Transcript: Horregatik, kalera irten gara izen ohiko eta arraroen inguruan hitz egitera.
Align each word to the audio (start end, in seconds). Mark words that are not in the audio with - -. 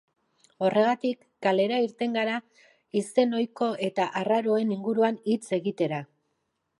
Horregatik, 0.67 1.19
kalera 1.47 1.77
irten 1.87 2.17
gara 2.19 2.39
izen 3.01 3.37
ohiko 3.41 3.67
eta 3.89 4.07
arraroen 4.23 4.73
inguruan 4.77 5.21
hitz 5.33 5.41
egitera. 5.59 6.01